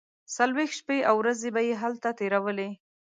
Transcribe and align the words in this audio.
څلوېښت 0.35 0.75
شپې 0.79 0.97
او 1.09 1.15
ورځې 1.21 1.49
به 1.55 1.61
یې 1.67 1.75
هلته 1.81 2.09
تیرولې. 2.19 2.69